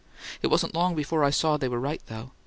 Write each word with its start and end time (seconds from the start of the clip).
It 0.41 0.47
wasn't 0.47 0.73
long 0.73 0.95
before 0.95 1.23
I 1.23 1.29
saw 1.29 1.57
they 1.57 1.69
were 1.69 1.79
right, 1.79 2.01
though. 2.07 2.31